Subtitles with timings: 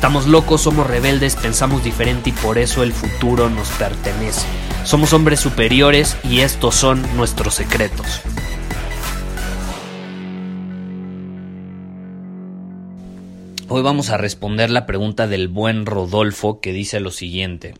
[0.00, 4.46] Estamos locos, somos rebeldes, pensamos diferente y por eso el futuro nos pertenece.
[4.82, 8.22] Somos hombres superiores y estos son nuestros secretos.
[13.68, 17.74] Hoy vamos a responder la pregunta del buen Rodolfo que dice lo siguiente.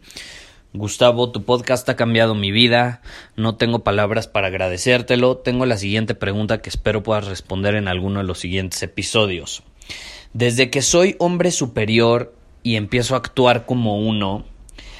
[0.75, 3.01] Gustavo, tu podcast ha cambiado mi vida,
[3.35, 8.21] no tengo palabras para agradecértelo, tengo la siguiente pregunta que espero puedas responder en alguno
[8.21, 9.63] de los siguientes episodios.
[10.33, 14.45] Desde que soy hombre superior y empiezo a actuar como uno,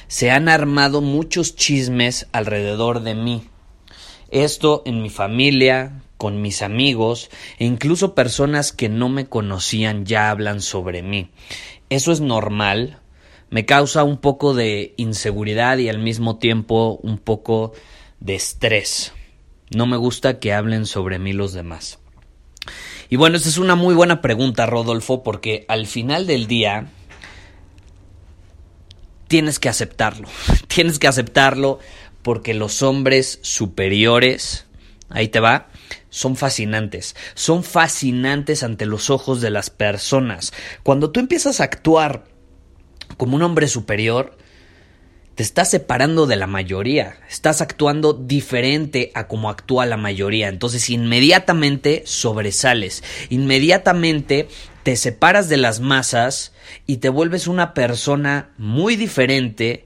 [0.07, 3.43] se han armado muchos chismes alrededor de mí.
[4.29, 7.29] Esto en mi familia, con mis amigos
[7.59, 11.31] e incluso personas que no me conocían ya hablan sobre mí.
[11.89, 12.99] Eso es normal,
[13.49, 17.71] me causa un poco de inseguridad y al mismo tiempo un poco
[18.19, 19.13] de estrés.
[19.73, 22.00] No me gusta que hablen sobre mí los demás.
[23.11, 26.87] Y bueno, esta es una muy buena pregunta, Rodolfo, porque al final del día
[29.27, 30.29] tienes que aceptarlo.
[30.67, 31.79] Tienes que aceptarlo
[32.21, 34.65] porque los hombres superiores,
[35.09, 35.67] ahí te va,
[36.09, 40.53] son fascinantes, son fascinantes ante los ojos de las personas.
[40.81, 42.23] Cuando tú empiezas a actuar
[43.17, 44.37] como un hombre superior,
[45.35, 50.89] te estás separando de la mayoría, estás actuando diferente a como actúa la mayoría, entonces
[50.89, 54.47] inmediatamente sobresales, inmediatamente
[54.83, 56.53] te separas de las masas
[56.87, 59.85] y te vuelves una persona muy diferente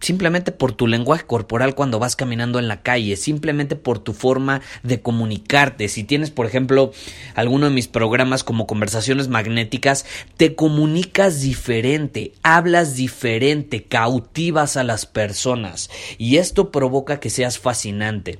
[0.00, 4.62] simplemente por tu lenguaje corporal cuando vas caminando en la calle, simplemente por tu forma
[4.82, 5.88] de comunicarte.
[5.88, 6.92] Si tienes, por ejemplo,
[7.34, 10.06] alguno de mis programas como conversaciones magnéticas,
[10.36, 18.38] te comunicas diferente, hablas diferente, cautivas a las personas y esto provoca que seas fascinante.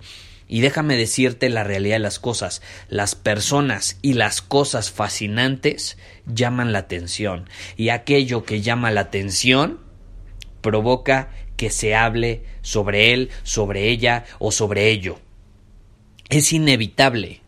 [0.53, 2.61] Y déjame decirte la realidad de las cosas.
[2.89, 5.97] Las personas y las cosas fascinantes
[6.27, 7.49] llaman la atención.
[7.77, 9.79] Y aquello que llama la atención
[10.61, 15.19] provoca que se hable sobre él, sobre ella o sobre ello.
[16.31, 17.43] Es inevitable.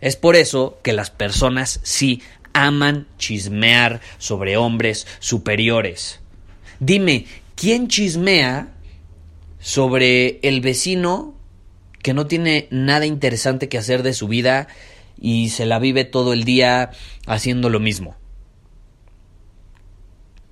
[0.00, 2.22] Es por eso que las personas sí
[2.52, 6.20] aman chismear sobre hombres superiores.
[6.78, 7.26] Dime,
[7.56, 8.74] ¿quién chismea
[9.58, 11.34] sobre el vecino
[12.00, 14.68] que no tiene nada interesante que hacer de su vida
[15.20, 16.92] y se la vive todo el día
[17.26, 18.14] haciendo lo mismo?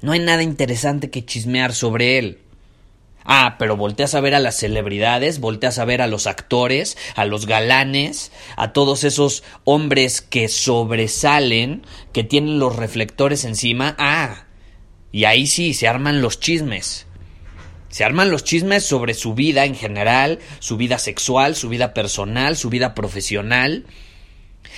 [0.02, 2.38] No hay nada interesante que chismear sobre él.
[3.24, 7.24] Ah, pero volteas a ver a las celebridades, volteas a ver a los actores, a
[7.24, 11.82] los galanes, a todos esos hombres que sobresalen,
[12.12, 13.94] que tienen los reflectores encima.
[13.98, 14.46] Ah,
[15.12, 17.06] y ahí sí, se arman los chismes.
[17.88, 22.56] Se arman los chismes sobre su vida en general, su vida sexual, su vida personal,
[22.56, 23.84] su vida profesional.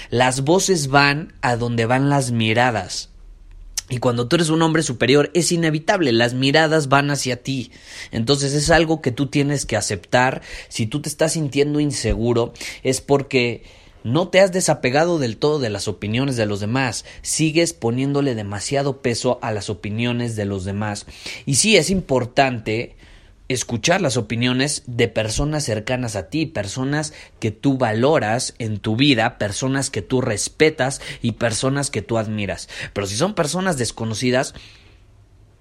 [0.09, 3.12] Las voces van a donde van las miradas.
[3.93, 7.73] Y cuando tú eres un hombre superior es inevitable, las miradas van hacia ti.
[8.11, 10.41] Entonces es algo que tú tienes que aceptar.
[10.71, 13.65] Si tú te estás sintiendo inseguro es porque
[14.03, 19.03] no te has desapegado del todo de las opiniones de los demás, sigues poniéndole demasiado
[19.03, 21.05] peso a las opiniones de los demás.
[21.45, 22.97] Y sí es importante
[23.53, 29.39] escuchar las opiniones de personas cercanas a ti, personas que tú valoras en tu vida,
[29.39, 32.69] personas que tú respetas y personas que tú admiras.
[32.93, 34.55] Pero si son personas desconocidas,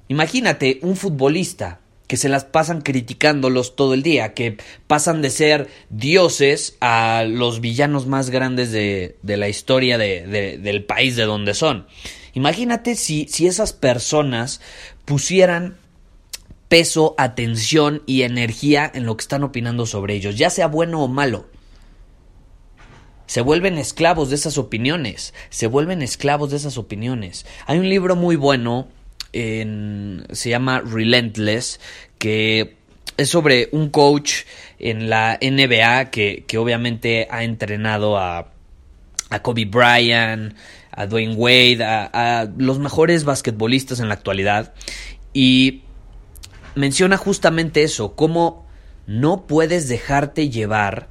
[0.07, 1.79] imagínate un futbolista
[2.11, 7.61] que se las pasan criticándolos todo el día, que pasan de ser dioses a los
[7.61, 11.87] villanos más grandes de, la historia del país de donde son.
[12.33, 14.59] Imagínate si, si esas personas
[15.05, 15.77] pusieran
[16.71, 21.09] peso, atención y energía en lo que están opinando sobre ellos, ya sea bueno o
[21.09, 21.49] malo.
[23.25, 27.45] Se vuelven esclavos de esas opiniones, se vuelven esclavos de esas opiniones.
[27.65, 28.87] Hay un libro muy bueno,
[29.33, 31.81] se llama Relentless,
[32.17, 32.77] que
[33.17, 34.43] es sobre un coach
[34.79, 38.49] en la NBA que, obviamente ha entrenado a,
[39.29, 40.55] a Kobe Bryant,
[40.89, 44.73] a Dwayne Wade, a, los mejores basquetbolistas en la actualidad
[45.33, 45.81] Y
[46.75, 48.65] menciona justamente eso, cómo
[49.07, 51.07] no puedes dejarte llevar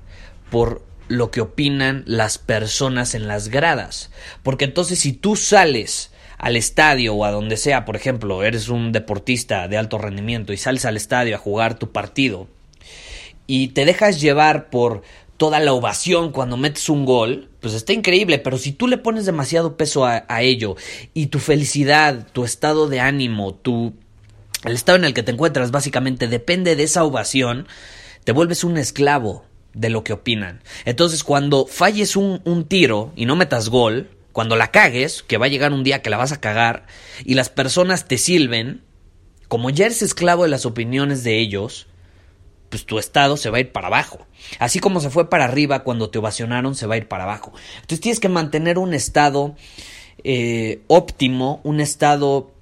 [0.51, 4.11] por lo que opinan las personas en las gradas.
[4.43, 8.93] Porque entonces si tú sales al estadio o a donde sea, por ejemplo, eres un
[8.93, 12.49] deportista de alto rendimiento y sales al estadio a jugar tu partido
[13.47, 15.03] y te dejas llevar por
[15.37, 19.27] toda la ovación cuando metes un gol, pues está increíble, pero si tú le pones
[19.27, 20.77] demasiado peso a, ello
[21.15, 23.95] y tu felicidad, tu estado de ánimo, tu
[24.65, 27.67] el estado en el que te encuentras básicamente depende de esa ovación,
[28.25, 30.63] te vuelves un esclavo de lo que opinan.
[30.85, 35.47] Entonces, cuando falles un, un tiro y no metas gol, cuando la cagues, que va
[35.47, 36.87] a llegar un día que la vas a cagar,
[37.25, 38.83] y las personas te silben,
[39.49, 41.87] como ya eres esclavo de las opiniones de ellos,
[42.69, 44.27] pues tu estado se va a ir para abajo.
[44.59, 47.53] Así como se fue para arriba cuando te ovacionaron, se va a ir para abajo.
[47.75, 49.57] Entonces tienes que mantener un estado
[50.23, 52.53] eh, óptimo, un estado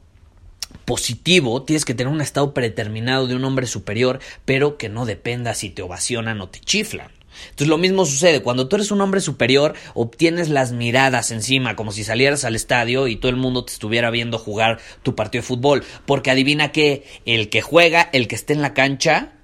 [0.89, 5.53] positivo, tienes que tener un estado predeterminado de un hombre superior, pero que no dependa
[5.53, 7.11] si te ovacionan o te chiflan.
[7.51, 11.93] Entonces lo mismo sucede, cuando tú eres un hombre superior, obtienes las miradas encima, como
[11.93, 15.49] si salieras al estadio y todo el mundo te estuviera viendo jugar tu partido de
[15.49, 19.35] fútbol, porque adivina que el que juega, el que esté en la cancha,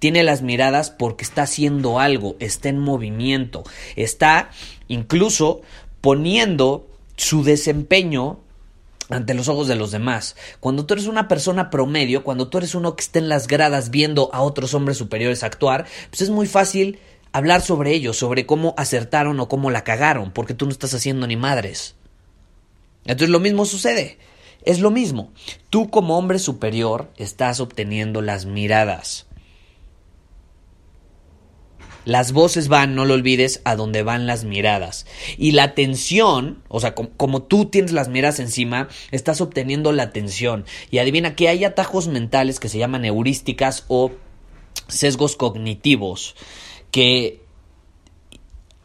[0.00, 3.62] tiene las miradas porque está haciendo algo, está en movimiento,
[3.94, 4.50] está
[4.88, 5.60] incluso
[6.00, 8.40] poniendo su desempeño
[9.10, 10.36] ante los ojos de los demás.
[10.60, 13.90] Cuando tú eres una persona promedio, cuando tú eres uno que está en las gradas
[13.90, 16.98] viendo a otros hombres superiores actuar, pues es muy fácil
[17.32, 21.26] hablar sobre ellos, sobre cómo acertaron o cómo la cagaron, porque tú no estás haciendo
[21.26, 21.94] ni madres.
[23.04, 24.18] Entonces lo mismo sucede.
[24.64, 25.32] Es lo mismo.
[25.70, 29.27] Tú como hombre superior estás obteniendo las miradas.
[32.08, 35.04] Las voces van, no lo olvides, a donde van las miradas.
[35.36, 40.64] Y la atención, o sea, como, tú tienes las miradas encima, estás obteniendo la atención.
[40.90, 44.12] Y adivina que hay atajos mentales que se llaman heurísticas o
[44.86, 46.34] sesgos cognitivos,
[46.92, 47.42] que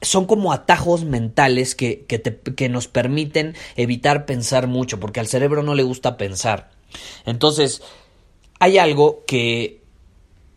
[0.01, 5.63] son como atajos mentales que, que, que nos permiten evitar pensar mucho, porque al cerebro
[5.63, 6.71] no le gusta pensar.
[7.25, 7.83] Entonces,
[8.59, 9.79] hay algo que,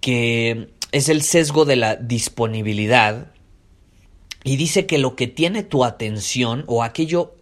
[0.01, 3.27] que es el sesgo de la disponibilidad
[4.45, 7.35] y dice que lo que tiene tu atención o aquello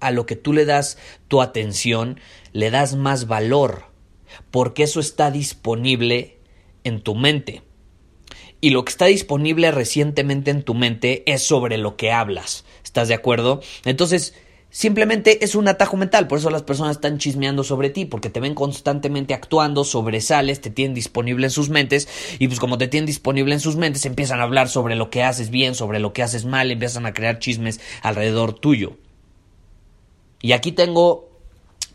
[0.00, 2.20] a lo que tú le das tu atención,
[2.52, 3.84] le das más valor,
[4.50, 6.40] porque eso está disponible
[6.84, 7.62] en tu mente.
[8.60, 12.66] Y lo que está disponible recientemente en tu mente es sobre lo que hablas.
[12.84, 13.62] ¿Estás de acuerdo?
[13.86, 14.34] Entonces,
[14.72, 18.38] Simplemente es un atajo mental, por eso las personas están chismeando sobre ti, porque te
[18.38, 22.08] ven constantemente actuando, sobresales, te tienen disponible en sus mentes,
[22.38, 25.24] y pues como te tienen disponible en sus mentes, empiezan a hablar sobre lo que
[25.24, 28.96] haces bien, sobre lo que haces mal, empiezan a crear chismes alrededor tuyo.
[30.40, 31.28] Y aquí tengo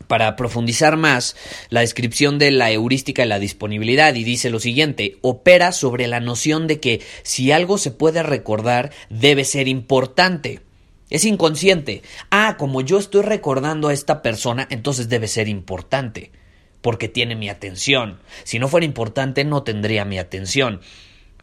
[0.06, 1.34] para profundizar más
[1.70, 6.20] la descripción de la heurística y la disponibilidad y dice lo siguiente, opera sobre la
[6.20, 10.65] noción de que si algo se puede recordar debe ser importante.
[11.08, 12.02] Es inconsciente.
[12.30, 16.32] Ah, como yo estoy recordando a esta persona, entonces debe ser importante,
[16.80, 18.20] porque tiene mi atención.
[18.44, 20.80] Si no fuera importante, no tendría mi atención.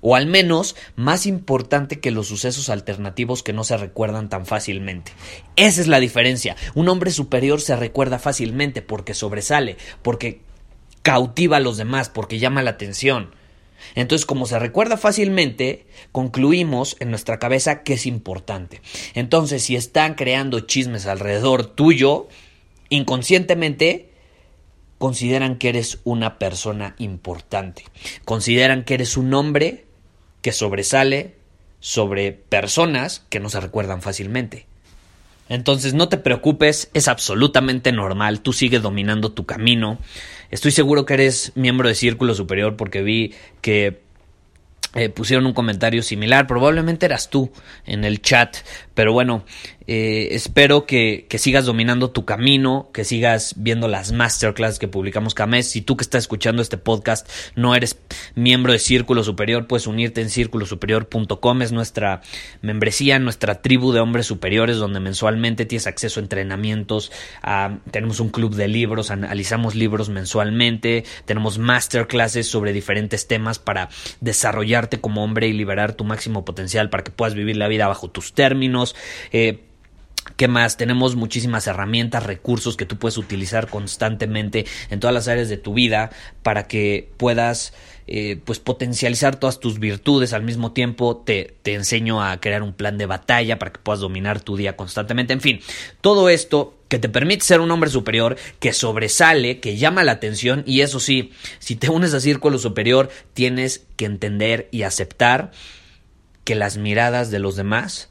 [0.02, 5.14] O al menos más importante que los sucesos alternativos que no se recuerdan tan fácilmente.
[5.56, 6.58] Esa es la diferencia.
[6.76, 10.42] Un hombre superior se recuerda fácilmente porque sobresale, porque
[11.04, 13.34] cautiva a los demás, porque llama la atención.
[13.96, 18.82] Entonces, como se recuerda fácilmente, concluimos en nuestra cabeza que es importante.
[19.14, 22.28] Entonces, si están creando chismes alrededor tuyo,
[22.90, 24.10] inconscientemente
[24.98, 27.84] consideran que eres una persona importante.
[28.26, 29.86] Consideran que eres un hombre
[30.42, 31.36] que sobresale
[31.80, 34.66] sobre personas que no se recuerdan fácilmente.
[35.50, 40.00] Entonces no te preocupes, es absolutamente normal, tú sigues dominando tu camino.
[40.54, 44.04] Estoy seguro que eres miembro de Círculo Superior porque vi que
[44.94, 46.46] eh, pusieron un comentario similar.
[46.46, 47.52] Probablemente eras tú
[47.88, 48.58] en el chat.
[48.94, 49.46] Pero bueno,
[49.88, 55.34] eh, espero que, que, sigas dominando tu camino, que sigas viendo las masterclass que publicamos
[55.34, 55.70] cada mes.
[55.70, 58.00] Si tú que estás escuchando este podcast no eres
[58.36, 61.62] miembro de Círculo Superior, puedes unirte en círculosuperior.com.
[61.62, 62.22] Es nuestra
[62.62, 67.12] membresía, nuestra tribu de hombres superiores, donde mensualmente tienes acceso a entrenamientos.
[67.92, 71.04] tenemos un club de libros, analizamos libros mensualmente.
[71.26, 73.90] Tenemos masterclasses sobre diferentes temas para
[74.22, 78.10] desarrollarte como hombre y liberar tu máximo potencial para que puedas vivir la vida bajo
[78.10, 78.96] tus términos.
[79.32, 79.64] Eh,
[80.38, 80.78] ¿Qué más?
[80.78, 85.74] Tenemos muchísimas herramientas, recursos que tú puedes utilizar constantemente en todas las áreas de tu
[85.74, 86.12] vida
[86.44, 87.74] para que puedas
[88.08, 90.34] eh, pues potencializar todas tus virtudes.
[90.34, 94.00] Al mismo tiempo te, te enseño a crear un plan de batalla para que puedas
[94.00, 95.34] dominar tu día constantemente.
[95.34, 95.60] En fin
[96.02, 100.64] todo esto que te permite ser un hombre superior, que sobresale, que llama la atención
[100.68, 105.52] y eso sí, si te unes a círculo superior, tienes que entender y aceptar
[106.44, 108.10] que las miradas de los demás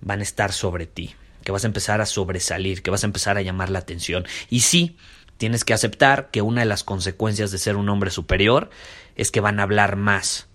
[0.00, 3.36] van a estar sobre ti, que vas a empezar a sobresalir, que vas a empezar
[3.36, 4.26] a llamar la atención.
[4.50, 4.96] Y sí,
[5.36, 8.70] tienes que aceptar que una de las consecuencias de ser un hombre superior
[9.16, 10.48] es que van a hablar más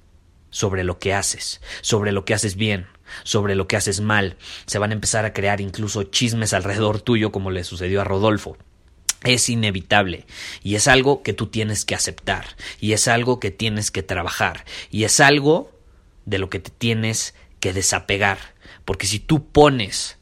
[0.50, 2.88] sobre lo que haces, sobre lo que haces bien,
[3.24, 4.38] sobre lo que haces mal.
[4.66, 8.58] Se van a empezar a crear incluso chismes alrededor tuyo como le sucedió a Rodolfo.
[9.24, 10.26] Es inevitable
[10.64, 12.46] y es algo que tú tienes que aceptar
[12.80, 15.72] y es algo que tienes que trabajar y es algo
[16.26, 18.38] de lo que te tienes que desapegar.
[18.86, 20.19] Porque si tú pones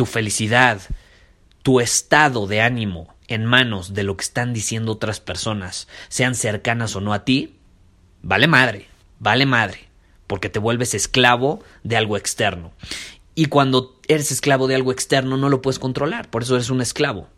[0.00, 0.80] tu felicidad,
[1.62, 6.96] tu estado de ánimo en manos de lo que están diciendo otras personas, sean cercanas
[6.96, 7.58] o no a ti,
[8.22, 8.86] vale madre,
[9.18, 9.90] vale madre,
[10.26, 12.72] porque te vuelves esclavo de algo externo.
[13.34, 16.80] Y cuando eres esclavo de algo externo no lo puedes controlar, por eso eres un
[16.80, 17.28] esclavo.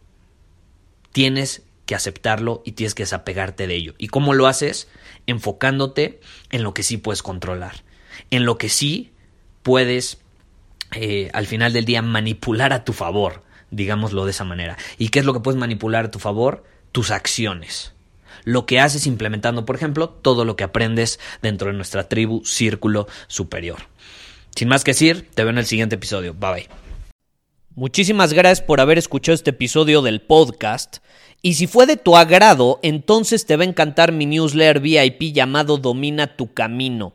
[1.10, 3.94] Tienes que aceptarlo y tienes que desapegarte de ello.
[3.98, 4.86] ¿Y cómo lo haces?
[5.26, 7.82] Enfocándote en lo que sí puedes controlar,
[8.30, 9.10] en lo que sí
[9.64, 10.21] puedes
[10.94, 14.76] eh, al final del día manipular a tu favor, digámoslo de esa manera.
[14.98, 16.64] ¿Y qué es lo que puedes manipular a tu favor?
[16.92, 17.94] Tus acciones.
[18.44, 23.06] Lo que haces implementando, por ejemplo, todo lo que aprendes dentro de nuestra tribu Círculo
[23.28, 23.78] Superior.
[24.54, 26.34] Sin más que decir, te veo en el siguiente episodio.
[26.34, 26.68] Bye bye.
[27.74, 30.98] Muchísimas gracias por haber escuchado este episodio del podcast.
[31.40, 35.78] Y si fue de tu agrado, entonces te va a encantar mi newsletter VIP llamado
[35.78, 37.14] Domina tu Camino.